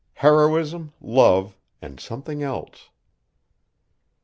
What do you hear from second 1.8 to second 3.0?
SOMETHING ELSE.